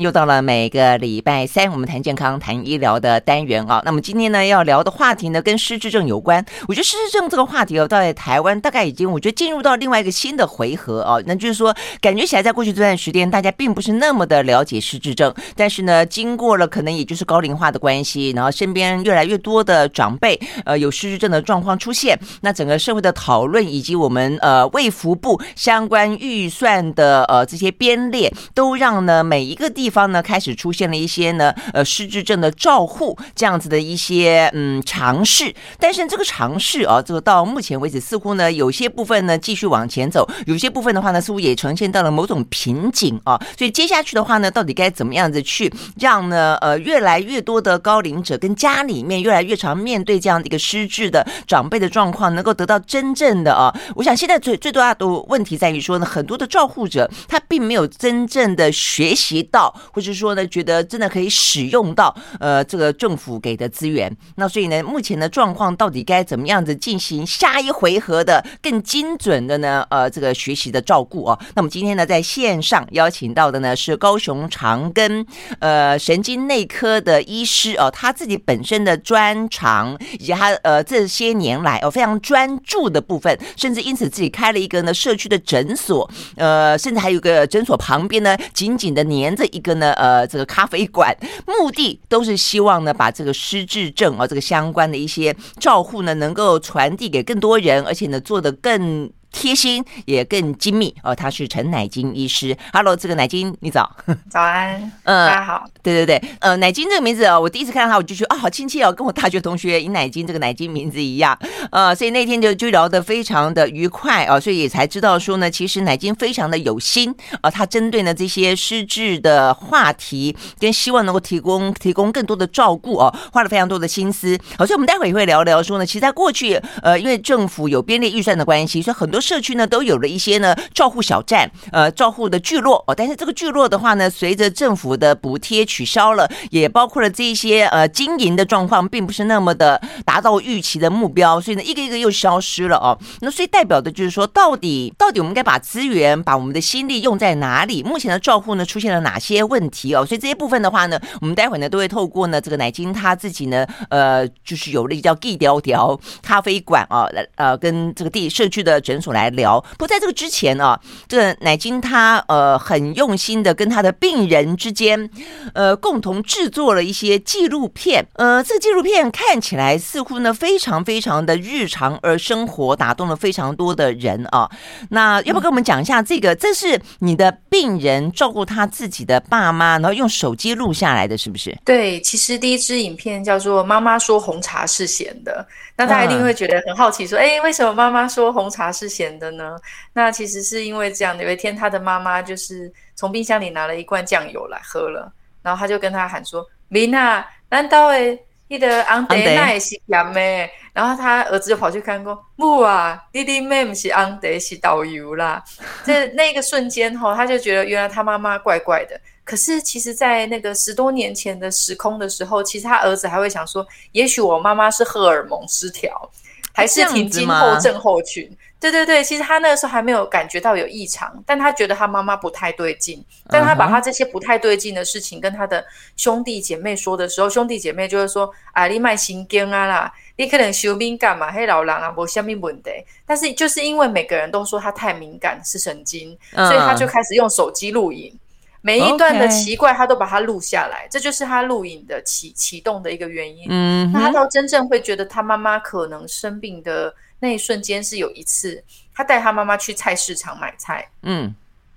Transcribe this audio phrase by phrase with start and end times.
[0.00, 3.82] 又到了每个礼拜三，我们谈健康、谈医疗的单元啊。
[3.84, 6.42] 那么今天呢，要聊的话题呢，跟失智症有关。
[6.66, 11.18] 我觉得失智症这个话题哦，到在台湾大概已经，我觉得进入到另外一个新的回合啊。
[11.26, 15.34] 那就是说，感觉起来在过去这段时间，大家并不是那么的了解失智症。
[15.54, 29.89] 但是呢，经过了可能也就是高龄化的关系，然后身边越来越多的长辈呃有失智症的状况出现，那整个社会的讨论以及我们呃卫福部相关预算的呃这些编列，都让呢每一个地。
[29.90, 43.40] 方呢，开始出现了一些呢，呃，失智症的照护这样子的一些嗯尝试，但是这个尝试啊，这个到目前为止似乎呢，有些部分呢继续往前走，有些部分的话呢，似乎也呈现到了某种瓶颈啊。
[43.58, 59.74] 所以接下去的话呢，到底该怎么样子去让呢，呃，越来越多的高龄者跟家里面越来越常面对这样的一个失智的长辈的状况，能够得到真正的啊，我想现在最最大的问题在于说呢，很多的照护者他并没有真正的学习到。
[59.92, 69.84] 或者说呢，觉得真的可以使用到呃这个政府给的资源，那所以呢，目前的状况到底该怎么样子进行下一回合的更精准的呢？
[69.90, 71.38] 呃，这个学习的照顾哦。
[71.54, 75.26] 那么今天呢，在线上邀请到的呢是高雄长庚
[75.60, 89.69] 呃神经内科的医师哦，他自己本身的专长以及他呃这些年来哦非常专注的部分，甚至因此自己开了一个呢社区的诊所，呃，甚至还有个诊所旁边呢紧紧的黏着一个。
[89.74, 99.10] 呢，呃，这个咖啡馆目的都是希望呢，把这个失智症啊，这个相关的一些照护呢，能够传递给更多人，而且呢，做得更。
[99.32, 102.56] 贴心也更精密哦，他是陈乃金医师。
[102.72, 103.90] Hello，这个乃金，你早。
[104.28, 105.64] 早安， 嗯，大家好。
[105.82, 111.38] 对对对，呃，乃金这个名字哦，我第一次看到他，我就觉得啊，好亲切哦，跟我大学同学尹乃金这个乃金名字一样。
[111.70, 124.38] 呃，所以那天就就聊得非常的愉快哦，所以也才知道说呢，其实乃金非常的有心啊，他针对呢这些失智的话题，跟希望能够提供提供更多的照顾哦，花了非常多的心思。
[124.58, 129.19] 好，所以我们待会也会聊聊说呢，其实在过去，呃，因为政府有编列预算的关系，所以很多。
[129.20, 132.94] 社区呢都有了一些呢照护小站，呃，照护的聚落哦。
[132.94, 142.98] 但是这个聚落的话呢，随着政府的补贴取消了，也包括了这一些呃经营的状况，并不是那么的达到预期的目标，所以呢一个一个又消失了哦。
[143.20, 147.82] 那所以代表的就是说，到底到底我们该把资源、把我们的心力用在哪里？
[147.82, 150.06] 目前的照护呢出现了哪些问题哦？
[150.06, 157.06] 所以这些部分的话呢，我们待会呢都会透过呢这个乃菁他自己呢，呃，就是有了一个叫 G 雕雕咖啡馆啊，
[157.36, 159.09] 呃跟这个地社区的诊所。
[159.12, 160.78] 来聊，不过在这个之前啊，
[161.08, 165.08] 这个乃金他呃很用心的跟他的病人之间
[165.54, 174.50] 呃共同制作了一些纪录片，呃，这个纪录片看起来似乎呢非常非常的日常而生活，打动了非常多的人啊。
[174.90, 176.34] 那要不要跟我们讲一下这个？
[176.34, 181.56] 这是你的病人照顾他自己的爸妈，然后用手机录下来的，是不是？
[181.64, 189.56] 对，其实第一支影片叫做《妈妈说红茶是咸的》，那大家一定会觉得很好奇，说，哎，为什么妈妈说红茶是咸的呢？
[189.92, 195.12] 那其实是因为这样的，有一天他的妈妈就是从冰箱里拿了一罐酱油来喝了，
[195.42, 198.18] 然后他就跟他喊说：“明啊，难道诶，
[198.48, 205.42] 你的昂德那也是咸的？”然后他儿子就跑去看过，不啊，弟弟妹不是昂德是导游啦。
[205.84, 208.98] 这那个瞬间哈，他就觉得原来他妈妈怪怪的。
[209.24, 216.10] 可是其实，在那个十多年前的时空的时候，其实他儿子还会想说，也许我妈妈是荷尔蒙失调，
[216.52, 218.28] 还是停经后症候群。
[218.60, 223.02] 对对对，其实他那个时候还没有感觉到有异常，但他觉得他妈妈不太对劲。
[223.26, 225.64] 但他把他这些不太对劲的事情跟他的
[225.96, 232.70] 兄弟姐妹说的时候，兄弟姐妹就会说：“啊，你卖心经啊啦，你可能修敏感嘛，黑老人啊，没什么问题。”
[233.06, 238.14] 但是就是因为每个人都说他太敏感是神经，所以他就开始用手机录影，
[238.60, 243.46] 每一段的奇怪他都把它录下来，这就是他录影的启启动的一个原因。
[243.48, 246.94] 嗯，那他到真正会觉得他妈妈可能生病的。
[247.20, 248.62] 那一瞬间是有一次，
[248.94, 251.34] 他带他妈妈去菜市场买菜，嗯，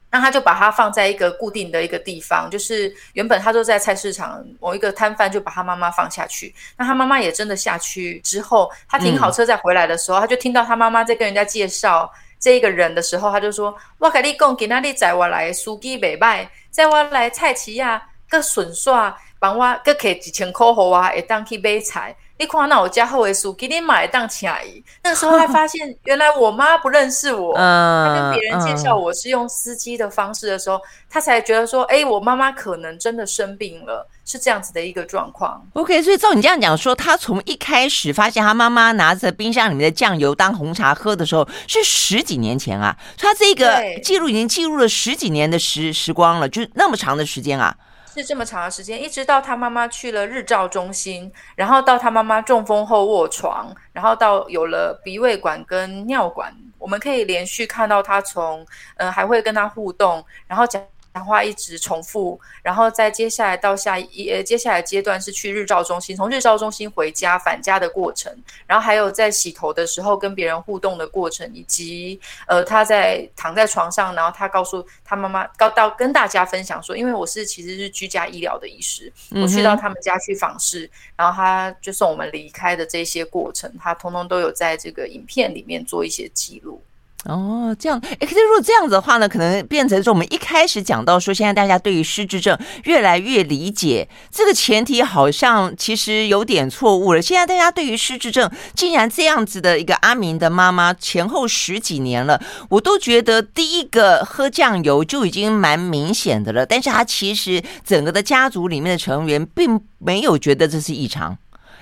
[0.09, 27.53] 那他就把它放在一个固定的一个地方，就是原本他都在菜市场某一个摊贩就把他妈妈放下去，那他妈妈也真的下去之后，他停好车再回来的时候，嗯、他就听到他妈妈在跟人家介绍这一个人的时候，他就说：“我跟你讲，今仔日载我来的司机袂歹，载我来菜市啊，个顺耍，帮我个给几千块给我，会当去买菜。”你看那我家后尾数给你买当请阿姨，那时候还发现 原来我妈不认识我。
[27.55, 35.63] 嗯，他跟别人介绍我是用司机的方式的时候，他才觉得说，哎，我妈妈可能真的生病了，是这样子的一个状况。
[35.73, 42.97] OK，所以照你这样讲说，他从一开始发现他妈妈拿着冰箱里面的酱油当红茶喝的时候，是十几年前啊。
[43.17, 47.73] 他这个记录已经记录了十几年的时时光了，就那么长的时间啊。
[48.13, 58.61] 是这么长的时间，一直到他妈妈去了日照中心，然后到他妈妈中风后卧床，然后到有了鼻胃管跟尿管，我们可以连续看到他从，
[58.97, 60.81] 嗯、呃，还会跟他互动，然后讲。
[61.13, 86.81] 讲话一直重复，然后再接下来到下一呃，接下来阶段是去日照中心，从日照中心回家返家的过程，然后还有在洗头的时候跟别人互动的过程，以及呃他在躺在床上，然后他告诉他妈妈，告到跟大家分享说，因为我是其实是居家医疗的医师，我去到他们家去访视，然后他就送我们离开的这些过程，他通通都有在这个影片里面做一些记录。
[87.25, 97.21] 哦，这样，诶，可是如果这样子的话呢，可能变成说我们一开始讲到说，现在大家对于失智症越来越理解，这个前提好像其实有点错误了。
[97.21, 111.37] 现在大家对于失智症，竟然这样子的一个阿明的妈妈，前后十几年了，我都觉得第一个喝酱油就已经蛮明显的了，但是他其实整个的家族里面的成员并没有觉得这是异常。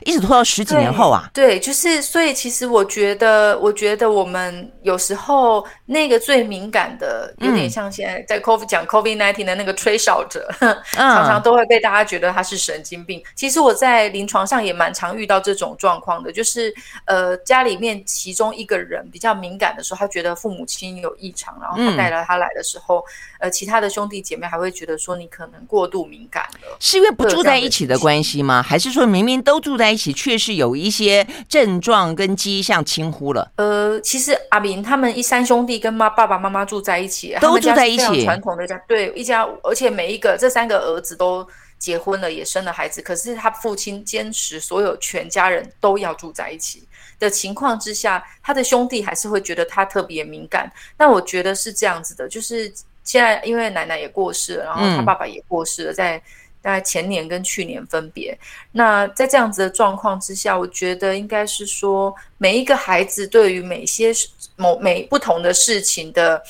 [0.06, 13.24] 一直拖到十几年后啊，对，对，就是所以其实我觉得，我觉得我们有时候那个最敏感的，有点像现在在 COVID 讲 COVID nineteen 的那个吹哨者， 嗯、常常都会被大家觉得他是神经病。
[13.36, 16.74] 其实我在临床上也蛮常遇到这种状况的，就是
[17.06, 22.98] 呃家里面其中一个人比较敏感的时候，他觉得父母亲有异常，然后他带了他来的时候，
[23.40, 28.64] 嗯、呃其他的兄弟姐妹还会觉得说你可能过度敏感了，是因为不住在一起的关系吗？
[28.64, 33.52] 还是说明明都住在一起，确实有一些症状跟迹象轻忽了。
[33.58, 41.48] 呃，其实阿明他们一三兄弟跟妈爸爸妈妈住在一起，都住在一起，传统的家，对一家，而且每一个这三个儿子都
[41.78, 43.02] 结婚了，也生了孩子。
[43.02, 46.88] 可是他父亲坚持所有全家人都要住在一起
[47.20, 50.72] 的情况之下，他的兄弟还是会觉得他特别敏感。
[50.98, 52.72] 那我觉得是这样子的，就是
[53.04, 56.22] 现在因为奶奶也过世了，然后他爸爸也过世了，在。
[56.62, 58.38] 大概前年跟去年分别，
[58.72, 64.14] 那在这样子的状况之下，我觉得应该是说，每一个孩子对于每些
[64.56, 66.42] 某每不同的事情的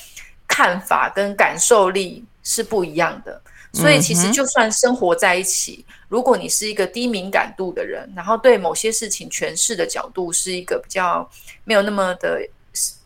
[0.46, 3.40] 看法跟感受力是不一样的，
[3.72, 11.26] 所以其实就算生活在一起，如果你是一个低敏感度的人，然后对某些事情诠释的角度是一个比较
[11.64, 12.38] 没有那么的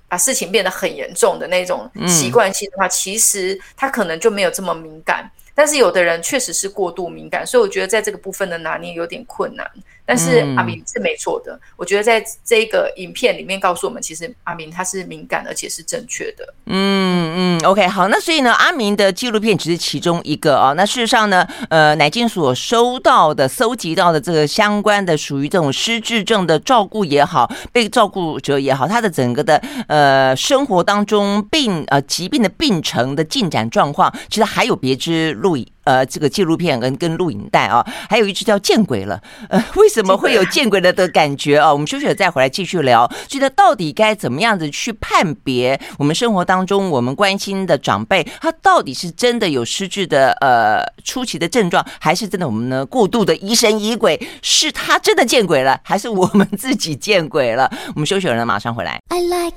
[0.09, 5.31] 把事情变得很严重的那种习惯性的话，其实他可能就没有这么敏感。
[5.57, 9.67] 但是有的人确实是过度敏感，所以我觉得在这个部分的拿捏有点困难。
[10.09, 16.55] 但是阿明是没错的，我觉得在这个影片里面告诉我们，其实阿明他是敏感而且是正确的。
[16.67, 20.75] 嗯嗯，OK，好，那所以呢，阿明的纪录片只是其中一个啊。
[20.75, 35.65] 那事实上呢，呃，乃金所收到的、搜集到的这个相关的属于这种失智症的照顾也好，被照顾者也好，他的整个的呃生活当中病呃疾病的病程的进展状况，其实还有别支录影。
[35.85, 39.23] 呃，这个纪录片跟跟录影带啊，还有一只叫《见鬼了》。
[39.49, 41.73] 呃，为什么会有见鬼了的感觉啊？
[41.73, 43.09] 我们休息了再回来继续聊。
[43.29, 54.21] 觉得到底该怎么样子去判别我们生活当中我们关心的长辈，他到底是真的有失智的呃初期的症状，还是真的我们呢过度的疑神疑鬼？
[54.43, 57.71] 是他真的见鬼了，还是我们自己见鬼了？
[57.95, 59.01] 我们休息了，马上回来。
[59.11, 59.55] I like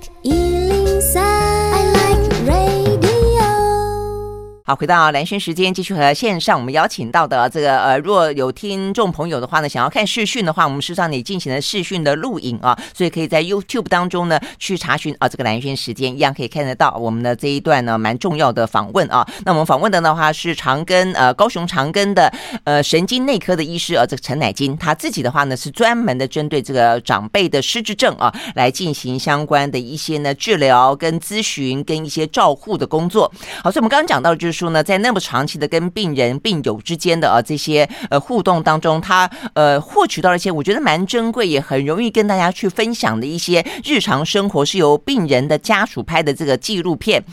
[4.69, 19.27] 好，回到蓝轩时间，继续和线上我们邀请到的这个呃，若有听众朋友的话呢，想要看视讯的话，我们事实上也进行了视讯的录影啊，所以可以在 YouTube 当中呢去查询啊，这个蓝轩时间一样可以看得到我们的这一段呢蛮重要的访问啊。
[19.43, 22.31] 那我们访问的的话是长庚呃高雄长庚的
[22.63, 33.33] 呃神经内科的医师啊，这个陈乃金，他自己的话呢是专门的针对这个长辈的失智症啊来进行相关的一些呢治疗跟咨询跟一些照护的工作。
[33.63, 34.58] 好，所以我们刚刚讲到就是。
[34.59, 47.23] 说呢，在那么长期的跟病人病友之间的啊这些呃互动当中，他呃获取到了一些我觉得蛮珍贵，也很容易跟大家去分享的一些日常生活，是由病人的家属拍的这个纪录片。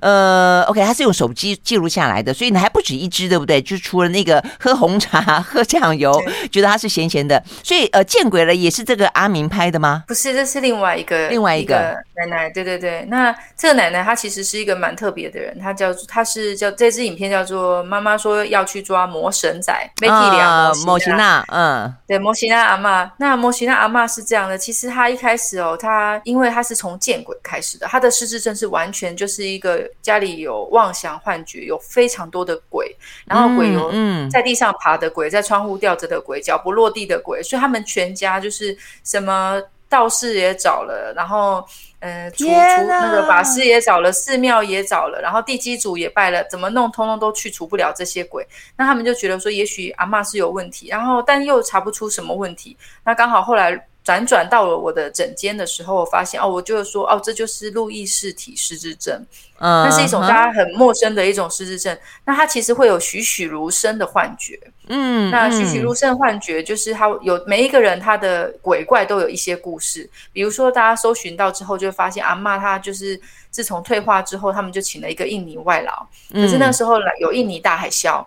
[0.00, 3.60] 呃，OK，他是用手机记录下来的，所以呢还不止一支，对不对？
[3.60, 10.04] 就除了那个喝红茶、喝酱油，觉得他是咸咸的，所以呃见鬼了也是这个阿明拍的吗？
[10.06, 11.78] 不是，这是另外一个另外一个，一
[12.14, 12.50] 个奶奶。
[12.50, 16.75] 对对对，那这个奶奶她其实是一个蛮特别的人，她叫她是叫。
[16.76, 23.10] 这支影片叫做《妈妈说要去抓魔神仔》，媒体聊摩西娜，嗯，对，摩西娜阿妈。
[23.18, 33.90] 那摩西娜阿妈是这样的，其实她一开始哦，她因为她是从见鬼开始的，她的失智症是完全就是一个家里有妄想幻觉，有非常多的鬼，然后鬼有
[34.30, 41.66] 在地上爬的鬼，在窗户吊着的鬼，脚不落地的鬼，所以他们全家就是什么道士也找了，然后。
[42.06, 42.50] 呃，除除
[42.86, 48.46] 那个法师也找了，寺庙也找了，然后地基主也拜了，怎么弄，通通都去除不了这些鬼。
[48.76, 52.76] 那他们就觉得说，也许阿嬷是有问题，然后但又查不出什么问题。
[53.04, 53.86] 那刚好后来。
[54.06, 59.20] 辗转到了我的枕间的时候，我发现哦，我就是说哦，这就是路易氏体失智症，
[59.58, 61.98] 嗯，那是一种大家很陌生的一种失智症。
[62.24, 70.08] 那它其实会有栩栩如生的幻觉，嗯，那栩栩如生的幻觉就是它有每一个人他的鬼怪都有一些故事。
[70.32, 73.20] 比如说大家搜寻到之后，就会发现阿嬷她就是
[73.50, 78.24] 自从退化之后，他们就请了一个印尼外劳，可是那时候来有印尼大海啸。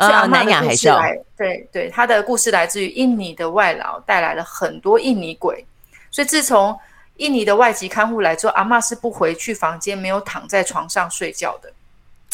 [0.00, 5.64] 是阿嬷的故事来，对对，他的故事来自于印尼的外劳带来了很多印尼鬼，
[6.10, 6.78] 所以自从
[7.16, 11.70] 印尼的外籍看护来之后，阿嬷是不回去房间，没有躺在床上睡觉的，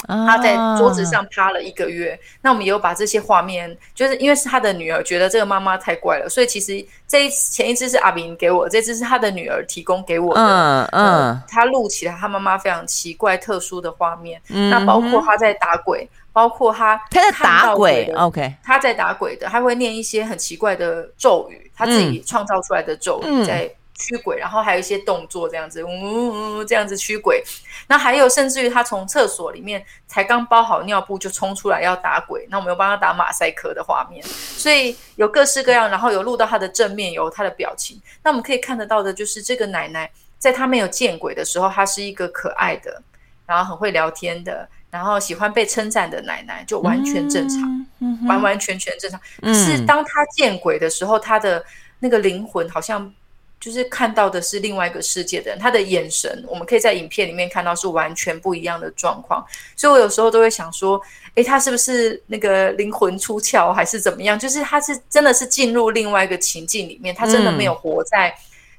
[0.06, 2.18] 他在桌子上趴了一个月。
[2.42, 16.08] 那我们也有把这些画面，就是因为是他的女儿觉得这个妈妈太怪了，所以其实这一前一只是阿明给我，这只是他的女儿提供给我的，嗯嗯，他录起来他妈妈非常奇怪特殊的画面，那包括他在打鬼。
[16.36, 23.66] 包括他，他在打鬼，OK，他在打鬼的，他会念一些很奇怪的咒语，他自己创造出来的咒语在
[23.98, 27.42] 驱鬼，嗯、然后还有一些动作这样子，呜呜呜这样子驱鬼。
[27.88, 38.00] 那还有甚至于他从厕所里面才刚包好尿布就冲出来要打鬼，那我们有帮他打马赛克的画面，所以有各式各样，然后有录到他的正面，有他的表情。
[38.22, 43.02] 那我们可以看得到的就是这个奶奶，在她没有见鬼的时候，她是一个可爱的，
[43.46, 44.68] 然后很会聊天的。
[44.88, 47.60] 然后喜欢被称赞的奶奶就完全正常，
[47.98, 49.20] 嗯嗯、完完全全正常。
[49.42, 51.62] 可是当他见鬼的时候，他的
[51.98, 53.12] 那个灵魂好像
[53.58, 59.44] 就是看到的是另外一个世界的人，他的眼神我们可以在影片里面看到是完全不一样的状况。
[59.74, 61.00] 所以我有时候都会想说，
[61.34, 64.38] 诶，他是不是那个灵魂出窍，还是怎么样？
[64.38, 68.34] 就是他是真的是进入另外一个情境里面，他真的没有活在。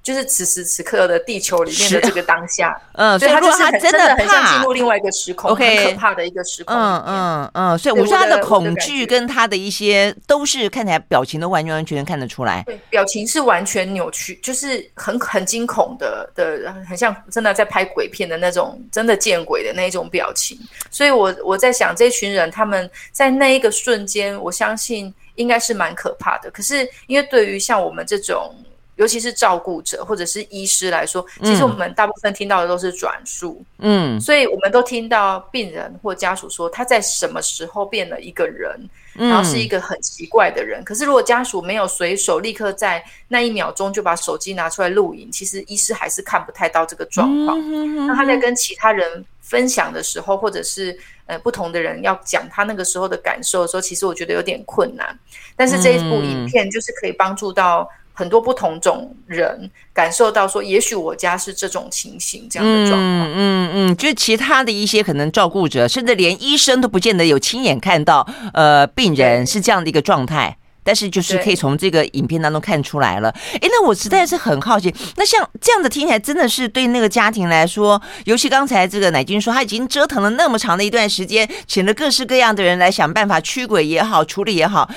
[0.07, 6.73] 就是此时此刻的地球里面的这个当下， 嗯，所以他就是很真的很像进入另外一个时空，很可怕的一个时空。
[6.73, 20.57] 嗯嗯嗯，所以我说他的恐惧跟他的一些都是看起来表情都完全完全看得出来，对，表情是完全扭曲，就是很很惊恐的的，很像真的在拍鬼片的那种，真的见鬼的那种表情。
[20.89, 26.49] 所以我我在想，这群人他们在那一个瞬间，我相信应该是蛮可怕的。
[26.51, 28.55] 可是因为对于像我们这种。
[28.97, 40.83] 尤其是照顾者或者是医师来说，其实我们大部分听到的都是转述，嗯，所以我们都听到病人或家属说他在什么时候变了一个人，然后是一个很奇怪的人。
[40.83, 48.07] 可是如果家属没有随手立刻在那一秒钟就把手机拿出来录影，其实医师还是看不太到这个状况。
[48.07, 55.17] 那他在跟其他人分享的时候，或者是呃不同的人要讲他那个时候的感受的时候，其实我觉得有点困难。
[55.55, 57.87] 但是这一部影片就是可以帮助到。
[58.17, 62.99] 很多不同种人感受到说，也许我家是这种情形，这样的状况。
[62.99, 70.57] 嗯嗯嗯，就是其他的一些可能照顾者，甚至连医生都不见得有亲眼看到，呃，病人是这样的一个状态。
[70.83, 73.29] 但是就是可以从这个影片当中看出来了。
[73.55, 84.89] 哎，那我实在是很好奇，那像这样子听起来，真的是对那个家庭来说，尤其刚才这个乃君说，他已经折腾了那么长的一段时间，请了各式各样的人来想办法驱鬼也好，处理也好。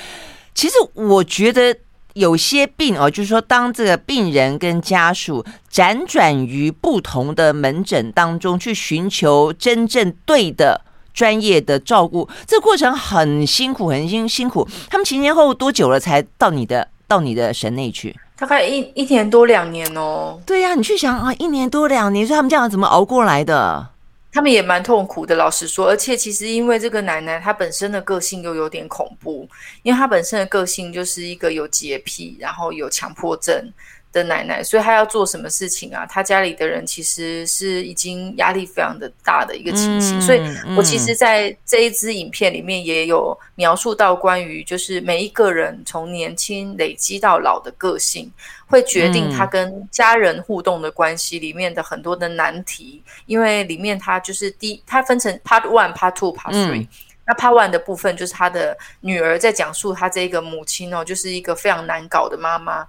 [0.55, 1.77] 其实我觉得。
[2.15, 10.81] 有些病哦，就是说，当这个病人跟家属辗转于不同的门诊当中去寻求真正对的
[11.15, 14.67] 专业的照顾，这个过程很辛苦，很辛辛苦。
[14.89, 18.15] 他们前前后后多久了才到你的到你的神内去？
[18.37, 20.41] 大概一一年多两年哦。
[20.47, 23.89] 对呀，你去想啊，一年多两年，说他们这样怎么熬过来的？
[24.33, 29.49] 他们也蛮痛苦的，老实说，而且其实因为这个奶奶她本身的个性又有点恐怖，
[29.83, 33.73] 因为她本身的个性就是一个有洁癖，然后有强迫症
[34.13, 36.07] 的奶奶，所以她要做什么事情啊？
[36.07, 40.41] 她家里的人其实是已经压力非常的大的一个情形，嗯、所以
[40.77, 48.31] 我其实在这一支影片里面也有描述到关于就是每一个人从年轻累积到老的个性。
[48.71, 56.87] 会决定他跟家人互动的关系里面的很多的难题，嗯、因为里面他就是第一，他分成 part one、part two、part three。
[57.27, 62.87] 那 part one 的部分就是他的女儿在讲述他这个母亲哦，就是一个非常难搞的妈妈。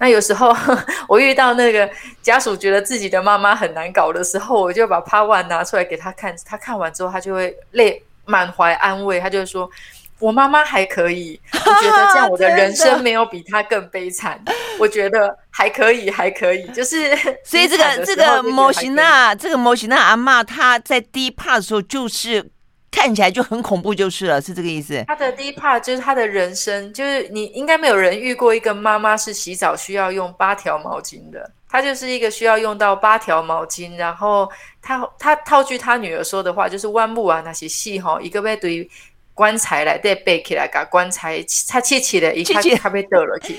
[0.00, 0.52] 那有时候
[1.06, 1.88] 我遇到那个
[2.22, 9.70] 家属觉得自己的妈妈很难搞的时候，我就把 part one 拿出来给他看，他看完之后他就会泪满怀安慰，他就说。
[10.18, 14.38] 我妈妈还可以，我觉得这样我的人生没有比她更悲惨。
[14.78, 22.46] 我觉得还可以，还可以，就是所以这个这个摩西娜，这个摩西娜阿嬷，她在第一 part 的时候就是
[22.90, 25.02] 看起来就很恐怖，就是了，是这个意思。
[25.06, 34.50] 他的第一 part 就是他的人生，就是你应该没有人遇过一个妈妈是洗澡需要用八条毛巾的，她就是一个需要用到八条毛巾，然后
[34.82, 38.88] 她她套句她女儿说的话，就是弯木啊那些戏哈，一个被对
[39.34, 43.56] 棺材来对背起来，把棺材擦切起来，一看他被得了去。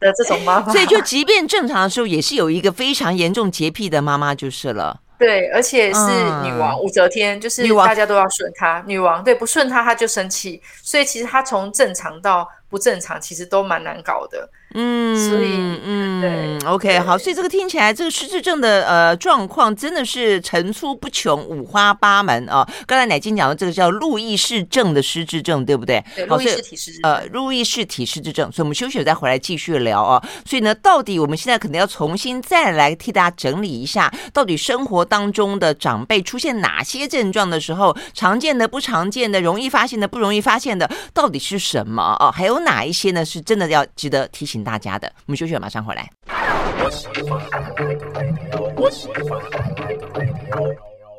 [0.00, 5.00] 的这种妈妈，所以就即便正常的时候，也是有一个非常严重洁癖的妈妈就是了。
[5.18, 6.00] 对，而且是
[6.44, 8.82] 女王、嗯、武则天，就是大家都要顺她。
[8.86, 14.48] 女王，女王对，不顺她她就生气，所以其实她从正常到不正常，其实都蛮难搞的。
[14.74, 22.68] 嗯，所以嗯，对，OK，好，所以这个听起来这个失智症的呃状况真的是层出不穷、五花八门啊。
[22.86, 26.04] 刚才乃金讲的这个叫路易氏症的失智症，对不对？
[26.14, 27.10] 对，路易氏体失智症。
[27.10, 28.52] 呃，路易氏体失智症。
[28.52, 30.22] 所以我们休息了再回来继续聊啊。
[30.44, 42.30] 所以呢，到底我们现在可能要重新再来替大家整理一下，到底生活当中的长辈出现哪些症状的时候，常见的、不常见的、容易发现的、不容易发现的，到底是什么啊？
[42.30, 43.24] 还有哪一些呢？
[43.24, 44.57] 是真的要值得提醒。
[44.62, 46.08] 大家的，我们休息了，马上回来。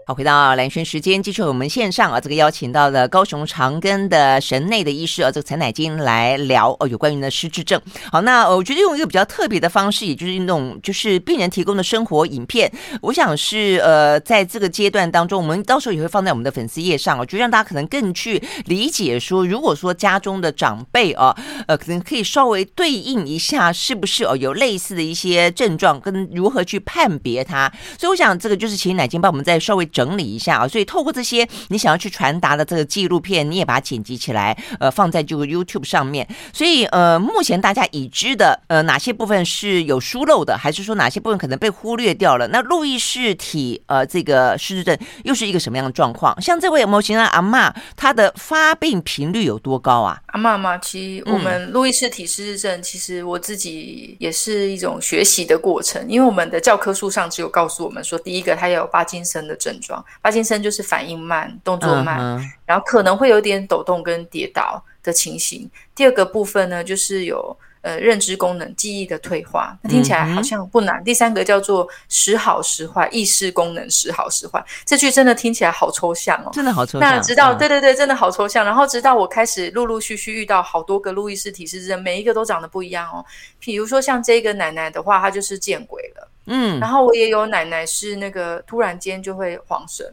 [0.09, 7.79] 好，回到蓝轩时间，继续我们线上啊，这个邀请到了高雄长庚的神内的医师啊，这个陈乃菁来聊哦，有关于呢失智症。
[8.11, 12.71] 好，那我觉得用一个比较特别的方式，也就是那种就是病人提供的生活影片，
[13.03, 21.37] 我想是呃，在这个阶段当中，我们到时候也会放在我们的粉丝页上，我觉得让大家可能更去理解说，如果说家中的长辈啊，
[21.67, 27.71] 呃，可能可以稍微对应一下，是不是哦有类似的一些症状，跟如何去判别它。
[27.99, 29.87] 所以我想这个就是请乃菁帮我们再稍微。
[29.99, 36.25] 整理一下啊，所以透过这些你想要去传达的这个纪录片，你也把它剪辑起来，呃，放在这个 YouTube 上面。
[36.53, 42.47] 所以呃，目前大家已知的呃哪些部分是有疏漏的，还是说哪些部分可能被忽略掉了？
[42.47, 46.39] 那路易氏体呃这个失智症又是一个什么样的状况？
[46.41, 50.17] 像这位有没有形容阿妈，她的发病频率有多高啊？
[50.27, 59.88] 阿妈嘛，其实我们路易氏体失智症，其实我自己也是一种学习的过程，因为我们的教科书上只有告诉我们说，第一个它也有巴金森的症状。
[60.21, 62.51] 巴金森就是反应慢、动作慢，uh huh.
[62.65, 65.69] 然后可能会有点抖动跟跌倒的情形。
[65.95, 71.01] 第二个部分呢，就是有呃认知功能、记忆的退化，那听起来好像不难。
[71.01, 71.03] Uh.
[71.03, 74.63] 第三个叫做时好时坏，意识功能时好时坏。
[74.85, 77.01] 这句真的听起来好抽象哦，真的好抽象。
[77.01, 77.57] 那直到、uh.
[77.57, 78.63] 对对对，真的好抽象。
[78.63, 83.25] 然后直到我开始陆陆续续遇到好多个路易斯体失智症，每一个都长得不一样哦。
[83.59, 86.28] 比如说像这个奶奶的话，她就是见鬼了。
[86.49, 90.03] 嗯，然后我也有奶奶是那个突然间就会晃神，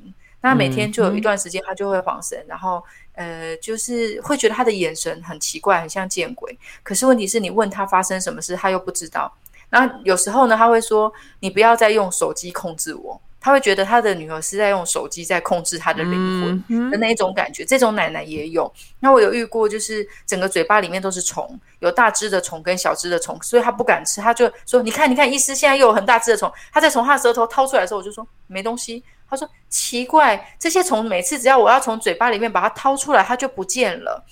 [0.43, 6.57] 那每天就有一段时间她就会晃神，然后呃就是会觉得她的眼神很奇怪，很像见鬼。
[6.83, 9.33] 可是问题是你问她发生什么事，她又不知道。
[9.71, 16.13] 那有时候呢，她会说：“你不要再用手机控制我。”他会觉得他的女儿是在用手机在控制他的灵
[16.67, 18.69] 魂的那一种感觉，这种奶奶也有。
[18.99, 34.25] 那我有遇过，就是整个嘴巴里面都是虫，有大只的虫跟小只的虫，所以他不敢吃，他就说：“你看，你看，医师现在又有很大只的虫。”他在从他的舌头掏出来的时候，我就说：“没东西。”他说：“奇怪，这些虫每次只要我要从嘴巴里面把它掏出来，它就不见了。”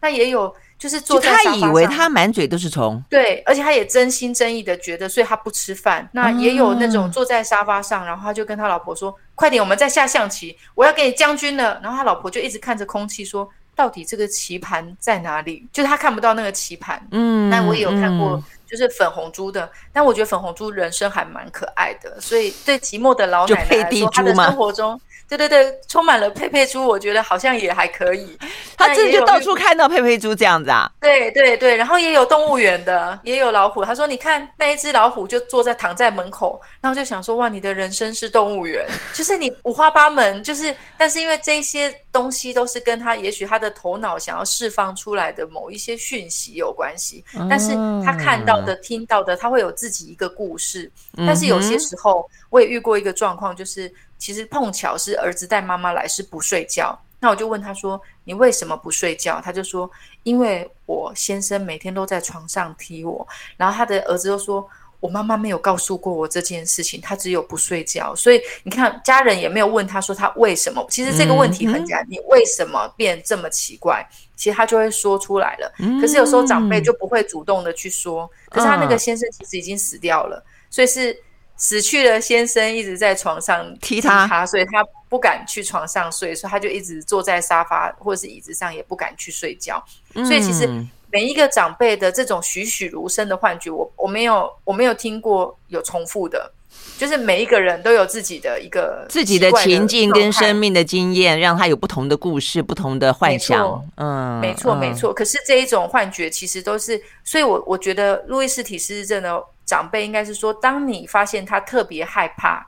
[0.00, 0.56] 那也有。
[0.82, 6.08] 就是坐在沙发上，他以为他满嘴都是虫，对，而且他也真心真意的觉得，所以他不吃饭。
[6.10, 17.00] 那也有那种坐在沙发上，然后他就跟他老婆说：“快点，我们在下象棋，我要给你将军了。”然后他老婆就一直看着空气说：“到底这个棋盘在哪里？”就是他看不到那个棋盘。
[17.12, 25.00] 嗯，但我也有看过，就是粉红猪的，但我觉得粉红猪人生还蛮可爱的，所以对寂寞的老奶奶来说，他的生活中。
[25.36, 28.36] 对对对，充满了佩佩猪，我觉得好像也还可以。
[28.76, 30.90] 他自己就到处看到佩佩猪这样子啊。
[31.00, 33.84] 对对对，然后也有动物园的，也有老虎。
[33.84, 47.24] 他说：“你看那一只老虎就坐在躺在门口。”然后就想说：“哇，你的人生是动物园， 就是你五花八门。”就是，但是因为这些东西都是跟他，也许他的头脑想要释放出来的某一些讯息有关系。
[47.48, 47.72] 但是
[48.04, 50.90] 他看到的、听到的，他会有自己一个故事。
[51.16, 53.92] 但是有些时候，我也遇过一个状况，就是。
[54.22, 56.96] 其实碰巧是儿子带妈妈来，是不睡觉。
[57.18, 59.90] 那我就问他说：“你为什么不睡觉？”他就说
[60.22, 63.26] ：“因为我先生每天都在床上踢我。”
[63.58, 64.64] 然后他的儿子就说
[65.00, 70.86] ：“我妈妈没有告诉过我这件事情，他只有不睡觉。”所以你看，家人也没有问他说他为什么。
[70.88, 74.08] 其实这个问题很简单，你为什么变这么奇怪？
[74.36, 75.72] 其实他就会说出来了。
[76.00, 78.30] 可是有时候长辈就不会主动的去说。
[78.48, 81.20] 可是他那个先生其实已经死掉了，所以是。
[81.62, 89.80] 死去的先生一直在床上踢他，所以他不敢去床上睡，所以他就一直坐在沙发或者是椅子上，也不敢去睡觉。
[90.14, 90.68] 嗯、所以其实
[91.12, 96.52] 每一个长辈的这种栩栩如生的幻觉，我我没有我没有听过有重复的，
[96.98, 103.84] 就是每一个人都有自己的一个自己的情境跟生命的经验，让他有不同的故事、不同的幻想。
[103.96, 105.12] 嗯，没错，没错。
[105.12, 112.66] 可是这一种幻觉其实都是，所以我我觉得路易斯体失智症的长辈应该是说，当你发现他特别害怕。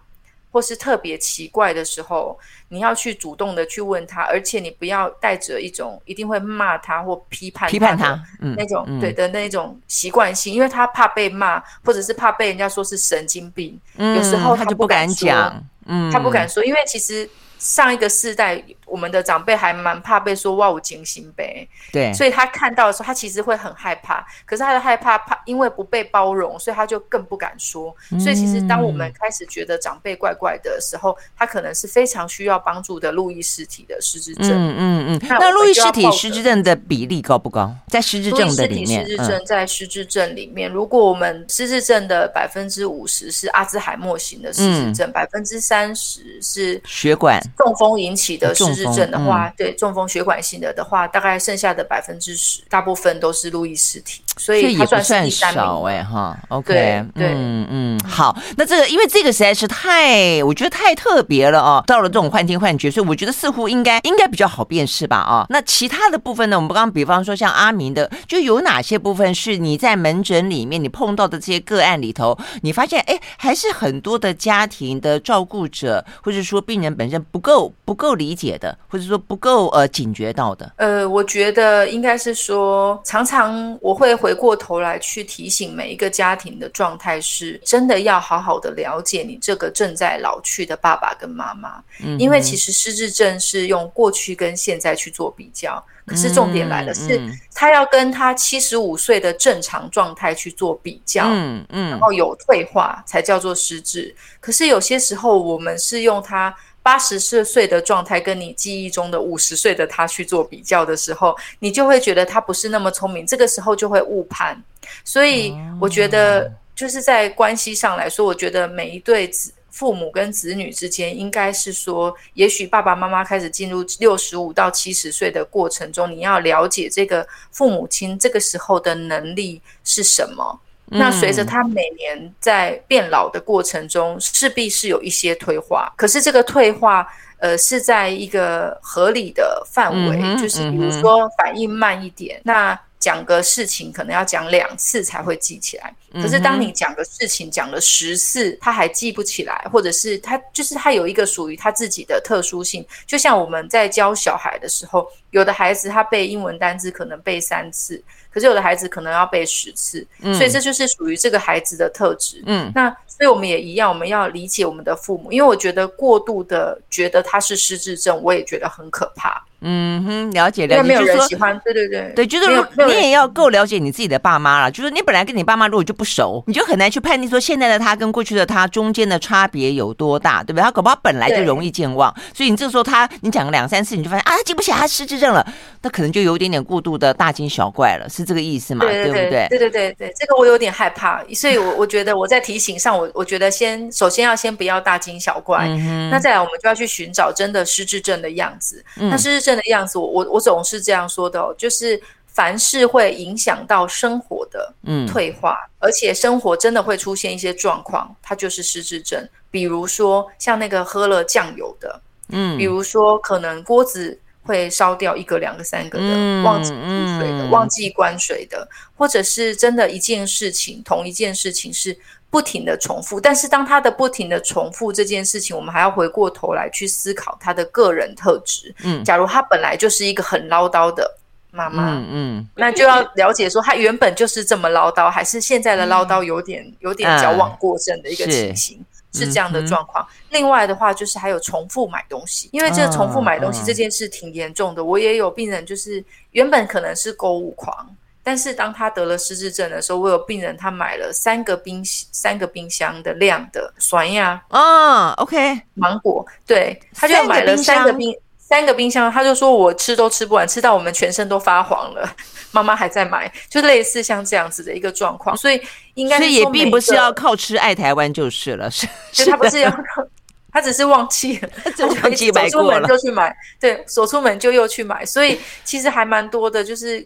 [0.54, 2.38] 或是特别奇怪的时候，
[2.68, 17.28] 你要去主动的去问他，而且你不要带着一种一定会骂他或批判批判他那种、嗯、对的那种习惯性，嗯、因为他怕被骂，或者是怕被人家说是神经病，嗯、有时候他不敢讲，嗯，他不敢说，因为其实。
[17.56, 24.25] 上一个世代，我们的长辈还蛮怕被说“哇，我惊心呗”，对，所以他看到的时候，他其实会很害怕。
[24.44, 27.94] 可是他的害怕，怕因为不被包容，所以他就更不敢说。
[28.11, 34.51] 嗯、所以其实，当我们开始觉得长辈怪怪的时候，他可能是非常需要帮助的路易尸体的失智症。
[34.51, 35.27] 嗯嗯嗯。
[35.29, 37.75] 那路易尸体失智症的比例高不高？
[37.88, 47.40] 在失智症的里面，失智症在失智症里面，如果我们失智症的百分之五十是阿兹海默型的失智症，百分之三十是血管。
[47.57, 56.37] 中风引起的失智症的话，对中风血管性的的话，大概剩下的百分之十，大部分都是路易斯体，所以它算是第三名少哎哈。
[56.48, 56.74] OK，
[57.14, 61.82] 对，嗯嗯，好，那这个因为这个实在是太，我觉得太特别了哦。
[61.87, 65.46] 到了这种幻听幻觉，所以我觉得似乎应该应该比较好辨识吧啊。
[65.48, 66.56] 那其他的部分呢？
[66.56, 77.72] 我们刚刚比方说像阿明的，就有哪些部分是你在门诊里面你碰到的这些个案里头，你发现哎，还是很多的家庭的照顾者，或者说病人本身不够。
[77.87, 97.20] 不够理解的，或者说不够呃警觉到的，呃，我觉得应该是说，常常我会回过头来去提醒每一个家庭的状态是，真的要好好的了解你这个正在老去的爸爸跟妈妈，嗯，因为其实失智症是用过去跟现在去做比较，可是重点来了，是
[97.55, 106.55] 他要跟他七十五岁的正常状态去做比较，嗯嗯，然后有退化才叫做失智，可是有些时候我们是用他。
[106.85, 114.62] 八十四岁的状态跟你记忆中的五十岁的他去做比较的时候，你就会觉得他不是那么聪明，这个时候就会误判。
[115.03, 130.61] 所以我觉得，就是在关系上来说，我觉得每一对子父母跟子女之间，应该是说，也许爸爸妈妈开始进入六十五到七十岁的过程中，你要了解这个父母亲这个时候的能力是什么。
[130.87, 135.92] 那随着他每年在变老的过程中，势必是有一些退化。
[135.97, 137.07] 可是这个退化，
[137.38, 145.94] 呃，是在一个合理的范围，嗯、就是比如说反应慢一点，那讲个事情可能要讲两次才会记起来。
[146.14, 152.87] 可是当你讲个事情讲了十次，他还记不起来，或者是他就是他有一个属于他自己的特殊性。
[153.05, 158.03] 就像我们在教小孩的时候，有的孩子他背英文单字可能背三次。
[158.35, 162.42] 可是有的孩子可能要背十次，嗯、所以这就是属于这个孩子的特质。
[162.47, 169.40] 嗯，那所以我们也一样，我们要理解我们的父母，因为我觉得过度的觉得他是失智症，我也觉得很可怕。
[169.66, 171.59] 嗯哼，了解了解，因为没有人喜欢。
[171.64, 172.47] 对对对，对，就是
[172.87, 174.70] 你也要够了解你自己的爸妈了。
[174.70, 180.62] 就是你本来跟你爸妈如果就不熟，你就很难去判定说现在的他跟过去的他中间的差别有多大，对不对？
[180.62, 185.47] 他搞不好本来就容易健忘，所以你这个时候他你讲个两三次，你就发现啊，他记不起来他失智症了，
[185.81, 188.84] 那可能就有点点过度的大惊小怪了，是这个意思嘛？
[188.84, 189.48] 对，对，对，对不对？
[189.48, 198.84] 对对对对，这个我有点害怕，所以我 我觉得我在提醒上，我我觉得先首先要先不要大惊小怪，嗯、那再来我们就要去寻找真的失智症的样子。
[198.96, 200.24] 嗯、那失智症的样子，我我。
[200.34, 204.74] 我总是这样说的哦，就是凡是会影响到生活的
[205.06, 209.24] 退化，嗯、而且生活真的会出现一些状况，它就是失智症。
[209.50, 216.78] 比如说像那个喝了酱油的，嗯，比如说可能锅子会烧掉一个、两个、三个的，嗯、忘记补
[217.18, 221.98] 水的，嗯、忘记关水的，或者是真的一件事情，同一件事情是。
[222.30, 228.74] 不停的重复，但是当他的不停的重复这件事情，我们还要回过头来去思考他的个人特质。
[228.83, 231.09] 嗯，假如他本来就是一个很唠叨的
[231.52, 240.05] 妈妈，嗯，嗯，那就要了解说他原本就是这么唠叨，还是现在的唠叨有点有点矫枉过正的一个情形，是，这样的状况。
[240.05, 244.85] 嗯、另外的话，就是还有重复买东西，因为这个重复买东西这件事挺严重的。
[244.85, 247.96] 我也有病人，就是原本可能是购物狂。
[248.27, 258.16] 但是当他得了失智症的时候，我有病人他买了三个冰三个冰箱的量的酸呀啊，OK 芒果，对，他就买了三个冰
[258.54, 262.08] 三个冰箱，他就说我吃都吃不完，吃到我们全身都发黄了。
[262.52, 265.60] 妈妈还在买，就类似像这样子的一个状况，所以
[265.94, 269.76] 应该是所以也并不是要靠吃爱台湾就是了，是， 是他不是要，
[270.54, 277.04] 他只是忘记了，就忘记买过了，就去买，对，走出门就又去买，所以其实还蛮多的，就是。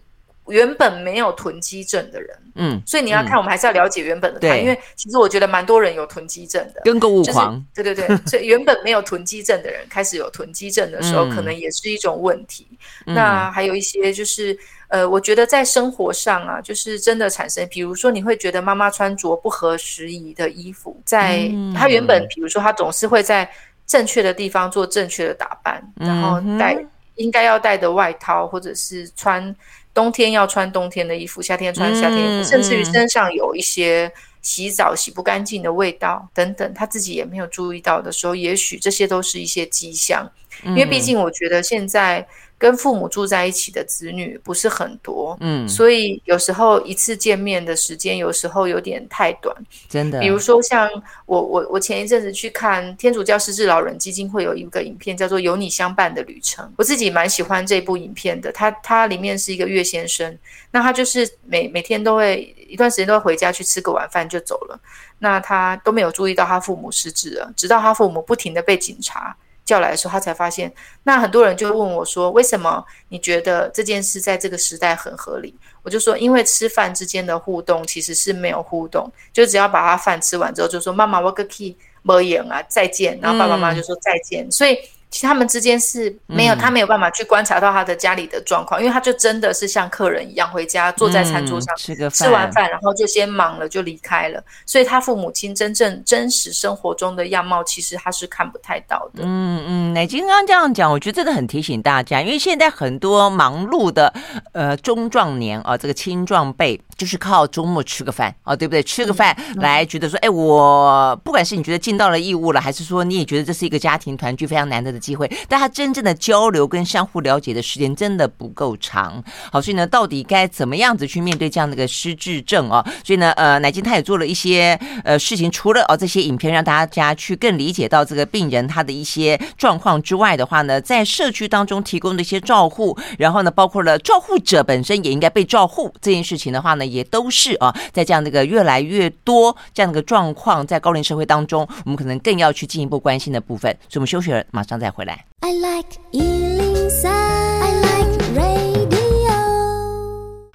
[0.51, 12.67] 原本没有囤积症的人，嗯，所以你要看，我们还是要了解原本的他，对，因为其实我觉得蛮多人有囤积症的，跟购物狂，就是，对对对， 所以原本没有囤积症的人开始有囤积症的时候，嗯，可能也是一种问题。
[13.05, 14.57] 那还有一些就是，
[14.89, 23.49] 呃，我觉得在生活上啊，就是真的产生，比如说你会觉得妈妈穿着不合时宜的衣服，在她原本，比如说她总是会在
[23.87, 26.77] 正确的地方做正确的打扮，然后戴
[27.17, 29.55] 应该要戴的外套，或者是穿
[29.99, 34.09] 冬天要穿冬天的衣服，夏天穿夏天衣服，甚至于身上有一些
[34.43, 40.31] 洗澡洗不干净的味道等等，他自己也没有注意到的时候，也许这些都是一些迹象，
[40.67, 42.25] 因为毕竟我觉得现在。
[42.59, 49.55] 跟父母住在一起的子女不是很多，嗯，所以有时候一次见面的时间有时候有点太短，
[49.89, 50.19] 真的。
[50.21, 50.91] 比如说像
[51.25, 58.51] 我我我前一阵子去看天主教失智老人基金会有一个影片叫做《有你相伴的旅程》，我自己蛮喜欢这部影片的。
[58.51, 60.37] 他他里面是一个岳先生，
[60.73, 64.81] 那他就是每每天都会一段时间都会回家去吃个晚饭就走了，
[65.21, 69.37] 那他都没有注意到他父母失智了，直到他父母不停的被警察。
[69.69, 70.73] 叫来的时候，他才发现。
[71.03, 75.55] 那很多人就问我说：“为什么你觉得这件事在这个时代很合理？”
[75.85, 84.79] 我就说：“因为吃饭之间的互动其实是没有互动，就只要把他饭吃完之后，就说‘妈妈，我个 key 没影啊，再见’，然后爸爸妈妈就说再见。”所以。
[85.11, 99.23] 其实他们之间是没有，他没有办法去观察到他的家里的状况，嗯，因为他就真的是像客人一样回家，坐在餐桌上，嗯，吃个饭，吃完饭然后就先忙了就离开了，所以他父母亲真正真实生活中的样貌，其实他是看不太到的。
[99.25, 104.13] 嗯嗯，乃菁刚刚这样讲，我觉得真的很提醒大家，因为现在很多忙碌的
[104.53, 108.83] 呃中壮年啊，这个青壮辈就是靠周末吃个饭啊，对不对？
[108.83, 119.23] 吃个饭来觉得说，哎，我不管是你觉得尽到了义务了，还是说你也觉得这是一个家庭团聚非常难得的机会，但他真正的交流跟相互了解的时间真的不够长。
[119.53, 122.85] 好，所以呢，到底该怎么样子去面对这样的一个失智症啊？
[123.05, 143.71] 所以呢，呃，乃金他也做了一些呃事情，除了哦这些影片让大家去更理解到这个病人他的一些状况之外的话呢，在社区当中提供的一些照护，然后呢，包括了照护者本身也应该被照护这件事情的话呢，也都是啊，在这样的一个越来越多这样的一个状况，在高龄社会当中，我们可能更要去进一步关心的部分。
[143.89, 145.25] 所以，我们休息了，马上再回来。
[145.41, 145.99] I like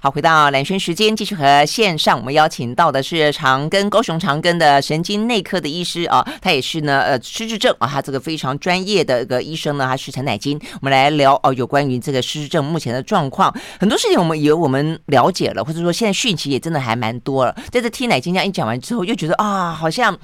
[0.04, 10.60] 好，回到蓝轩时间，继续和线上我们邀请到的是长庚高雄长庚的神经内科的医师啊，他也是呢呃失智症啊，他这个非常专业的一个医生呢，他是陈乃金。
[10.74, 17.56] 我们来聊哦，有关于这个失智症目前的状况，很多事情我们以为我们了解了，或者说现在讯息也真的还蛮多了。
[17.72, 20.20] 在这听乃金这样一讲完之后，又觉得啊，好像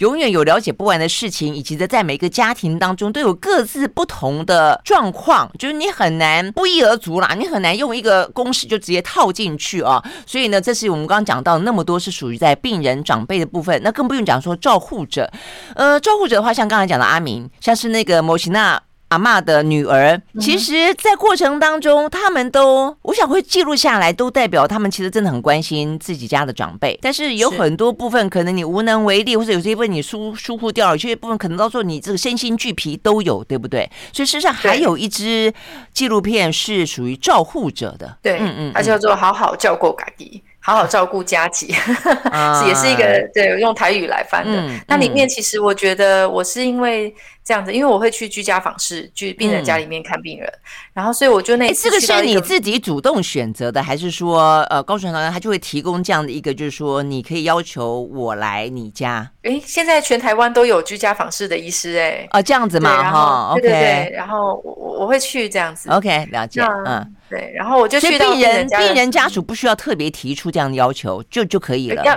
[0.00, 9.21] 永远有了解不完的事情，以及在在每个家庭当中都有各自不同的状况，就是你很难不一而足啦，你很难用一个公式就直接套。
[9.22, 15.30] 套进去啊，所以呢，这是我们刚刚讲到那么多是属于在病人长辈的部分，那更不用讲说照护者。
[15.76, 18.82] 呃，照护者的话，像刚才讲的阿明，像是那个莫奇娜
[19.12, 26.98] 阿妈的女儿，其实，在过程当中，他们都我想会记录下来，都代表他们其实真的很关心自己家的长辈。
[27.02, 33.90] 但是有很多部分可能你无能为力，或者有些部分你疏疏忽掉了，有些部分可能到时候你这个身心俱疲都有，对不对？
[34.14, 35.52] 所以事实上还有一支
[35.92, 40.42] 纪录片是属于照护者的，对，嗯嗯，它叫做《好好照顾家己》。
[40.64, 41.74] 好好照顾家己，
[42.66, 44.52] 也是一个对用台语来翻的。
[44.54, 47.12] 嗯、那里面其实我觉得我是因为
[47.44, 59.28] 这样子，因为我会去居家访视，去病人家里面看病人，嗯、然后所以我就那这个是你自己主动选择的，还是说呃高雄长庚他就会提供这样的一个，就是说你可以要求我来你家？
[59.42, 67.14] 哎，现在全台湾都有居家访视的医师哎、欸，哦这样子嘛哈，对对对，然后我我会去这样子，OK 了解，嗯。
[67.32, 72.04] 对，然后我就去到病人病人家属不需要特别提出这样的要求，就就可以了。
[72.04, 72.14] 要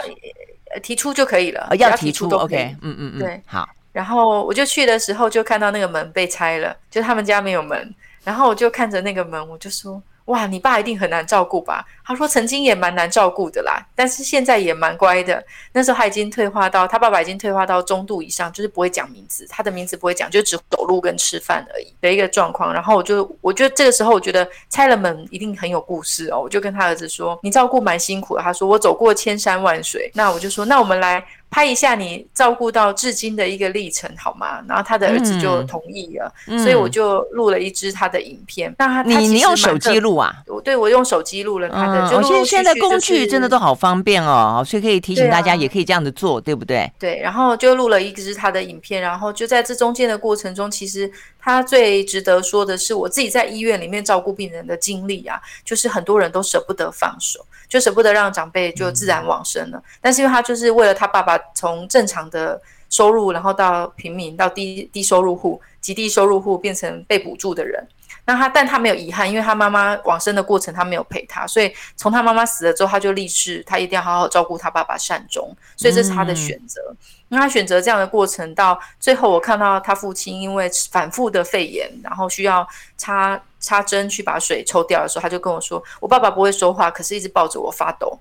[0.84, 2.76] 提出就可以了，要提出都 OK。
[2.82, 3.66] 嗯嗯嗯，对，好。
[3.94, 10.04] 然后我就去的时候就看到那个门被拆了，就他们家没有门，然后我就看着那个门，我就说。
[10.26, 11.86] 哇，你爸一定很难照顾吧？
[12.04, 15.44] 他说曾经也蛮难照顾的啦，但是现在也蛮乖的。
[15.72, 22.74] 那时候他已经退化到，他爸爸已经退化到中度以上，就是不会讲名字，他的名字不会讲，就只走路跟吃饭而已的一个状况。
[22.74, 26.40] 然后我就，我觉得这个时候，我觉得拆了门一定很有故事哦。
[26.40, 31.24] 我就跟他儿子说：“你照顾蛮辛苦的。”他说：“我走过千山万水。”那我就说：“那我们来。”
[31.56, 34.62] 拍一下你照顾到至今的一个历程好吗？
[34.68, 38.76] 然后他的儿子就同意了，嗯、所以我就录了一支他的影片。
[38.78, 40.36] 那他你你用手机录啊？
[40.66, 42.10] 对，我用手机录了他的。
[42.10, 46.92] 嗯、就现现在工具真的都好方便哦，所以可以提醒大家，也可以这样子做，对，啊、对不对？
[47.00, 57.40] 对，然后就录了一支他的影片，然后就在这中间的过程中，其实他最值得说的是，我自己在医院里面照顾病人的经历啊，就是很多人都舍不得放手。
[57.68, 67.86] 就舍不得让长辈就自然往生了，但是因为他就是为了他爸爸从正常的收入，然后到平民，到低低收入户、极低收入户变成被补助的人，
[68.26, 76.82] 那他但他没有遗憾，因为他妈妈往生的过程他没有陪他，所以从他妈妈死了之后，他就立誓他一定要好好照顾他爸爸善终，所以这是他的选择。
[76.90, 82.66] 嗯那他选择这样的过程，到最后我看到他父亲因为反复的肺炎，然后需要
[83.00, 88.16] 插插针去把水抽掉的时候，他就跟我说：“我爸爸不会说话，可是一直抱着我发抖。”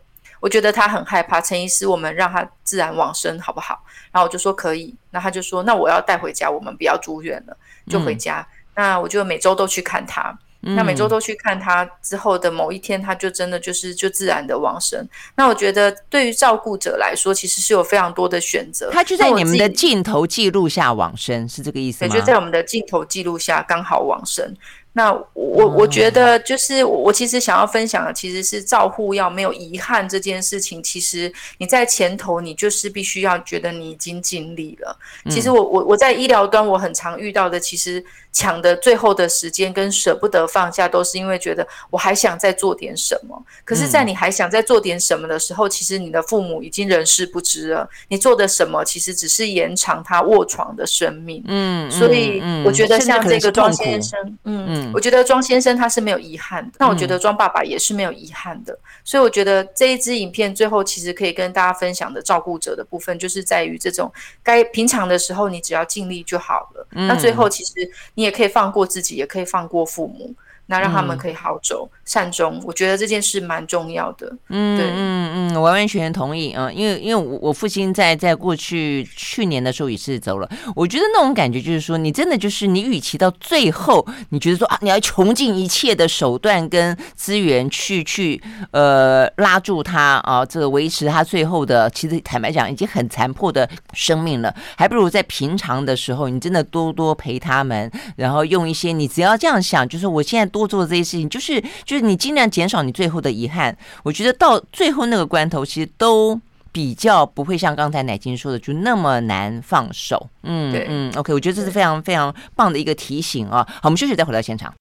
[0.44, 1.40] 我觉得他很害怕。
[1.40, 3.83] 陈医师，我们让他自然往生好不好？
[4.12, 4.94] 然后我就说可以。
[5.11, 7.57] 那他就说：“那我要带回家，我们不要住院了，
[7.88, 8.46] 就回家。
[8.50, 10.38] 嗯”那我就每周都去看他。
[10.61, 15.07] 那每周都去看他之后的某一天，他就真的就是就自然的往生。
[15.35, 18.90] 那我觉得对于照顾者来说，其实是有非常多的选择。
[18.92, 22.14] 他就在你们的镜头记录下往生，是这个意思吗？
[22.14, 24.54] 就在我们的镜头记录下刚好往生。
[24.96, 30.80] 那我我觉得就是我其实想要分享的其实是照护要没有遗憾这件事情。
[30.80, 34.96] 其实你在前头，你就是必须要觉得你已经尽力了。
[35.28, 38.02] 其实我我我在医疗端，我很常遇到的，其实
[38.33, 43.37] 抢的最后的时间跟舍不得放下，都是因为觉得我还想再做点什么。
[43.64, 47.88] 可是，在你还想再做点什么的时候，其实你的父母已经人事不知了。
[48.07, 51.42] 你做的什么，其实只是延长他卧床的生命。
[51.48, 54.83] 嗯，所以我觉得像这个庄先生，嗯嗯。
[54.92, 67.72] 我觉得庄先生他是没有遗憾的，那我觉得庄爸爸也是没有遗憾的，所以我觉得这一支影片最后其实可以跟大家分享的照顾者的部分，就是在于这种该平常的时候你只要尽力就好了，那最后其实
[68.14, 70.34] 你也可以放过自己，也可以放过父母。
[70.66, 74.35] 那让他们可以好走、嗯、善终，我觉得这件事蛮重要的。
[74.48, 100.53] 嗯，对，嗯嗯，我完完全全同意啊、嗯，因为因为我我父亲在在过去去年的时候也是走了，我觉得那种感觉就是说，你真的就是你，与其到最后你觉得说啊，你要穷尽一切的手段跟资源去去呃拉住他啊，这个维持他最后的，其实坦白讲已经很残破的生命了，还不如在平常的时候，你真的多多陪他们，然后用一些你只要这样想，就是我现在。
[100.54, 103.76] 多做这些事情，就是就是你尽量减少你最后的遗憾。
[104.04, 106.40] 我觉得到最后那个关头，其实都
[106.70, 110.28] 比较不会像刚才奶金说的，就那么难放手。
[110.44, 113.66] 嗯对嗯，OK，我觉得这是非常非常棒的一个提醒啊。
[113.68, 114.72] 好，我们休息再回到现场。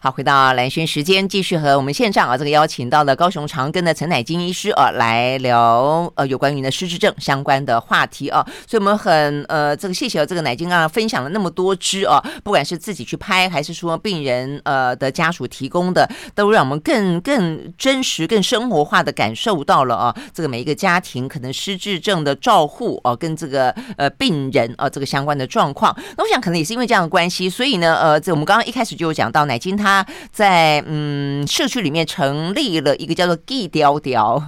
[0.00, 8.46] 好，回到蓝轩时间，继续和我们线上啊，这个邀请到了高雄长庚的陈乃金医师啊，来聊呃有关于呢失智症相关的话题啊。
[8.64, 25.92] 所以我们很呃这个谢谢这个乃菁刚刚分享了那么多支啊，不管是自己去拍，还是说病人呃的家属提供的，都让我们更更真实、更生活化的感受到了啊，这个每一个家庭可能失智症的照护啊，跟这个呃病人啊这个相关的状况。
[26.16, 29.87] 那我想可能也是因为这样的关系，所以呢呃这我们刚刚一开始就有讲到乃金他。
[29.88, 34.42] 他在嗯社区里面成立了一个叫做“记条条”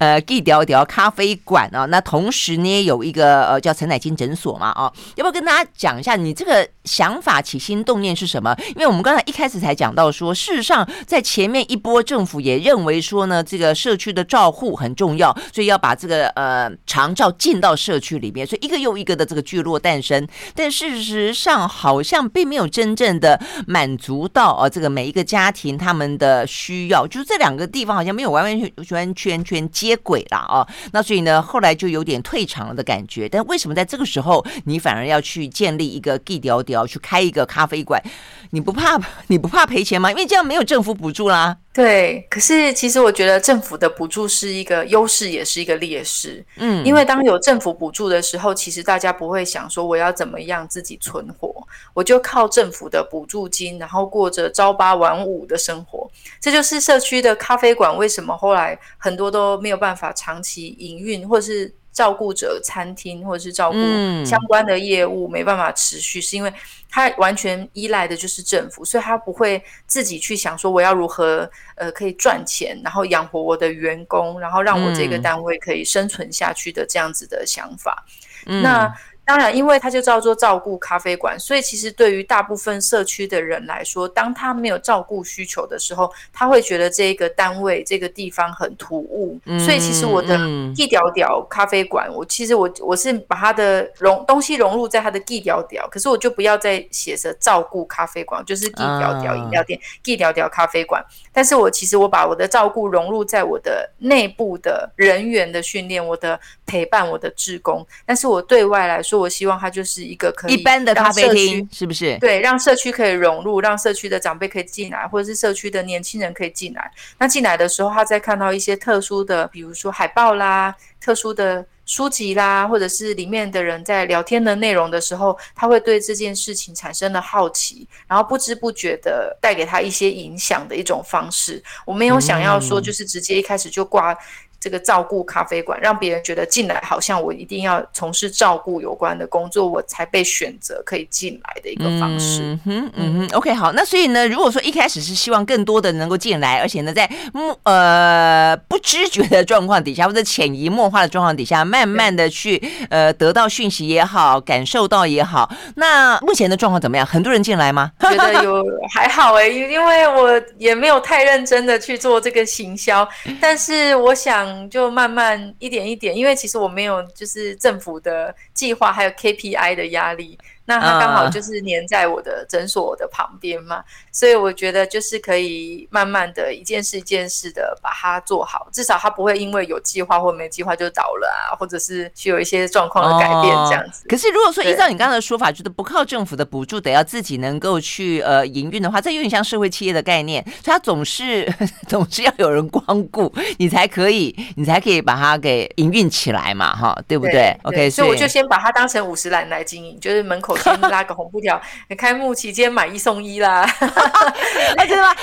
[0.00, 8.56] 呃“记条条”咖啡馆啊，那同时呢有一个呃叫陈乃菁诊所嘛啊，要不要跟大家讲一下你这个想法起心动念是什么？
[8.68, 24.85] 因为我们刚才一开始才讲到说，事实上在前面一波政府也认为说呢，这个社区的照护很重要，所以要把这个呃长照进到社区里面，所以一个又一个的这个聚落诞生，但事实上好像并没有真正的满足到啊这个。
[24.90, 30.66] 每一个家庭他们的需要，就是这两个地方好像没有完完全完全全接轨了啊。
[30.92, 33.28] 那所以呢，后来就有点退场了的感觉。
[33.28, 38.02] 但为什么在这个时候，你反而要去建立一个 G 调，去开一个咖啡馆？
[38.50, 40.10] 你不怕 你不怕赔钱吗？
[40.10, 41.58] 因为这样没有政府补助啦。
[41.76, 46.42] 对，可是其实我觉得政府的补助是一个优势，也是一个劣势。
[46.56, 51.54] 嗯，因为当有政府补助的时候，其实大家不会想说我要怎么样自己存活，
[51.92, 56.10] 我就靠政府的补助金，然后过着朝八晚五的生活。
[56.40, 61.74] 这就是社区的咖啡馆为什么后来很多都没有办法长期营运，或是。
[61.96, 63.78] 照顾者餐厅或者是照顾
[64.22, 66.52] 相关的业务没办法持续，是因为
[66.90, 78.04] 他完全依赖的就是政府，所以他不会自己去想说我要如何呃可以赚钱，然后养活我的员工，然后让我这个单位可以生存下去的这样子的想法。
[78.44, 78.94] 那
[79.26, 89.36] 当然，因为它就叫做照顾咖啡馆，所以其实对于大部分社区的人来说，当他没有照顾需求的时候，他会觉得这个单位、这个地方很突兀。
[89.46, 90.36] 嗯、所以其实我的
[90.76, 101.04] 地调调咖啡馆，我其实我我是把它的融东西融入在它的地调调，可是我就不要再写着照顾咖啡馆，就是地调调饮料店、地调调咖啡馆。
[101.32, 107.84] 但是我其实我把我的照顾融入在我的内部的人员的训练，我的陪伴，我的职工。
[108.06, 112.16] 但是我对外来说，我希望它就是一个可以一般的咖啡厅，是不是？
[112.18, 116.90] 对，让社区可以融入，让社区的长辈可以进来，或者是社区的年轻人可以进来。
[117.18, 131.62] 那进来的时候，他在看到一些特殊的，比如说海报啦、特殊的书籍啦，或者是里面的人在聊天的内容的时候，他会对这件事情产生了好奇，然后不知不觉的带给他一些影响的一种方式。
[131.84, 134.16] 我没有想要说，就是直接一开始就挂。
[134.58, 142.40] 这个照顾咖啡馆，让别人觉得进来好像我一定要从事照顾有关的工作，我才被选择可以进来的一个方式。
[142.42, 143.72] 嗯哼，嗯哼，OK，好。
[143.72, 157.06] 那所以呢，如果说一开始是希望更多的能够进来，而且呢，在目呃不知觉的状况底下，或者潜移默化的状况底下，慢慢的去呃得到讯息也好，感受到也好，那目前的状况怎么样？
[157.06, 157.92] 很多人进来吗？
[158.00, 163.06] 觉得有还好哎，因为我也没有太认真的去做这个行销，
[163.40, 164.45] 但是我想。
[164.70, 170.38] 就慢慢一点一点，因为其实我没有就是政府的计划，还有 KPI 的压力。
[170.66, 184.04] 那他刚好就是粘在我的诊所的旁边嘛，uh, 所以我觉得就是可以慢慢的一件事一件事的把它做好，至少他不会因为有计划或没计划就倒了啊，或者是去有一些状况的改变这样子。
[184.04, 191.48] Uh, 可是如果说依照你刚刚的说法，觉得不靠政府的补助，得要自己能够去呃营运的话，这有点像社会企业的概念，所以它总是
[191.86, 200.55] 总是要有人光顾，你才可以你才可以把它给营运起来嘛，哈，对不对，对？OK，所以我就先把它当成五十岚来经营，就是门口。
[200.56, 201.60] 先拉个红布条，
[201.96, 203.60] 开幕期间买一送一啦！
[203.60, 205.14] 啊， 真的吗？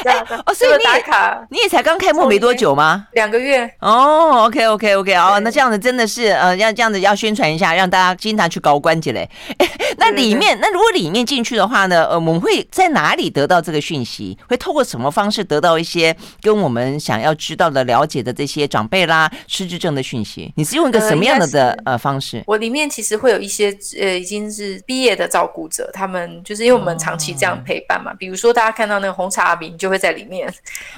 [0.46, 3.08] 哦，所以你也卡，你也才刚开幕没多久吗？
[3.14, 3.70] 两个月。
[3.80, 9.30] 哦，OK，OK，OK，哦，那这样子真的是，呃，要这样子要宣传一下，让大家经常去搞关节嘞。
[9.58, 9.68] 哎，
[9.98, 14.38] 那里面，那如果里面进去的话呢，呃，我们会在哪里得到这个讯息？
[14.48, 20.52] 会透过什么方式得到一些跟我们想要知道的、了解的这些长辈啦、失智症的讯息？
[20.56, 22.44] 你是用一个什么样的的呃方式？
[22.46, 25.23] 我里面其实会有一些呃，已经是毕业的。
[25.24, 28.12] 的照顾者，他们就是因为我们长期这样陪伴嘛。
[28.12, 28.20] Oh.
[28.20, 30.54] 比如说，大家看到那个红茶阿明就会在里面，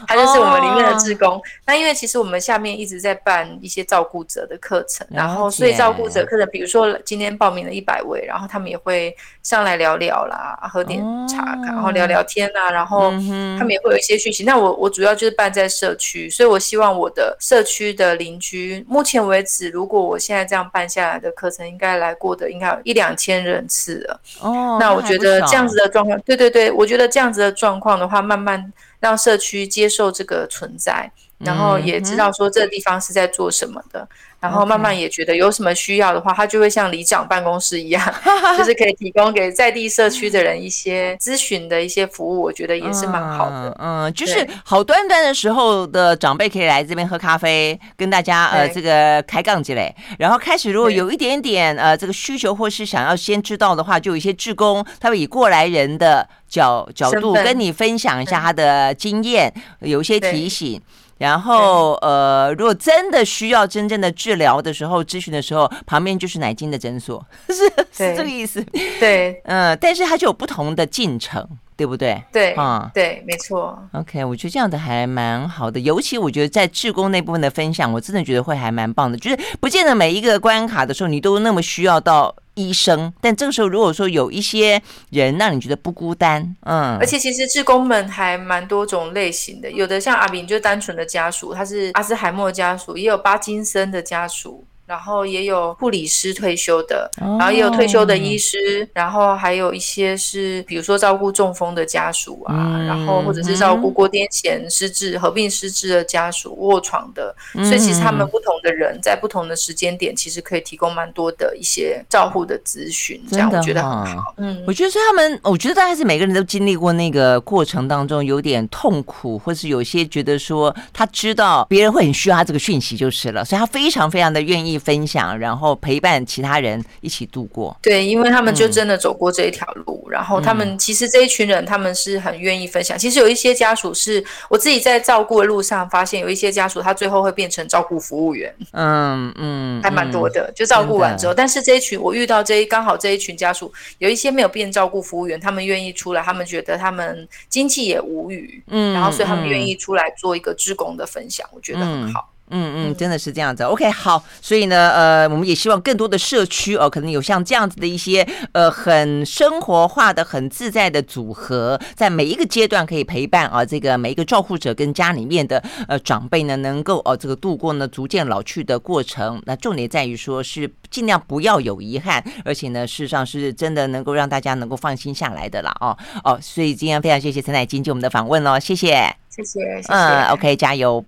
[0.07, 1.29] 他就是我们里面的志工。
[1.29, 1.41] Oh.
[1.65, 11.65] 那因为其实我们下面一直在办一些照顾者的课程，然后所以照顾者课程，比如说今天报名了一百位，然后他们也会上来聊聊啦，喝点茶，oh.
[11.65, 14.43] 然后聊聊天啊，然后他们也会有一些讯息。
[14.43, 24.14] 那我我主要就是办在社区，所以我希望我的社区的邻居，目前为止，如果我现在这样办下来的课程，应该来过的应该有一两千人次了。
[24.41, 34.01] 哦，那我觉得这样子的状况，对对对，我觉得这样子的状况的话，慢慢让社区接受这个存在，然后也知道说这个地方是在做什么的。
[34.01, 34.07] 嗯
[34.41, 38.13] 然后慢慢也觉得有什么需要的话，他就会像里长办公室一样，
[38.55, 42.43] 就是可以提供给在地社区的人一些咨询的一些服务。
[42.43, 43.75] 我觉得也是蛮好的。
[43.79, 49.91] 嗯，就是好端端的时候的长辈可以来这边喝咖啡，跟大家呃这个开杠之类。
[50.19, 60.79] 然后开始如果有一点点呃这个需求或是想要先知道的话，就有一些志工，他会以过来人的角角度跟你分享一下他的经验，有一些提醒。
[61.17, 67.55] 然后，呃，如果真的需要真正的治疗的时候，咨询的时候，旁边就是奶精的诊所， 是
[67.91, 68.61] 是这个意思。
[68.99, 72.23] 对，嗯、呃，但是它就有不同的进程，对不对？
[72.31, 73.77] 对，啊、嗯，对，没错。
[73.93, 82.35] OK，我觉得这样的还蛮好的，尤其我觉得在志工那部分的分享，我真的觉得会还蛮棒的，就是不见得每一个关卡的时候，你都那么需要到。
[82.57, 94.63] 医生，但这个时候如果说有一些人让你觉得不孤单，嗯，而且其实志工们还蛮多种类型的，有的像阿明就单纯的家属，他是阿兹海默家属，也有巴金森的家属。
[94.85, 114.35] 然后也有护理师退休的，然后也有退休的医师，哦、然后还有一些是比如说照顾中风的家属啊，嗯、然后或者是照顾过癫痫失智、合并失智的家属卧床的，所以其实他们不同的人在不同的时间点，其实可以提供蛮多的一些照护的咨询，这样我觉得很好。
[114.37, 124.74] 嗯，我觉得是他们，我觉得大概是每个人都经历过那个过程当中有点痛苦，或是有些觉得说他知道别人会很需要他这个讯息就是了，所以他非常非常的愿意。
[124.75, 127.75] 意分享，然后陪伴其他人一起度过。
[127.81, 132.97] 对，因为他们就真的走过这一条路，嗯、然后他们其实这一群人他们是很愿意分享。
[132.97, 138.53] 其实有一些家属是我自己在照顾的路上发现，有一些家属他最后会变成照顾服务员。
[138.71, 152.29] 嗯嗯，还蛮多的，就照顾完之后，但是这一群我遇到这一刚好这一群家属有一些没有变照顾服务员，他们愿意出来，他们觉得他们经济也无语，嗯，然后所以他们愿意出来做一个志工的分享，我觉得很好。
[152.31, 153.63] 嗯嗯嗯，真的是这样子。
[153.63, 169.41] OK，好，所以呢，呃，我们也希望更多的社区哦，可能有像这样子的一些呃很生活化的、很自在的组合，在每一个阶段可以陪伴啊，这个每一个照护者跟家里面的呃长辈呢，能够哦这个度过呢逐渐老去的过程。
[169.45, 175.75] 那重点在于说是尽量不要有遗憾，而且呢，事实上是真的能够让大家能够放心下来的啦。
[175.79, 181.03] 哦哦，所以今天非常谢谢陈乃金接我们的访问哦，谢谢，谢谢，谢谢，嗯，OK，加油。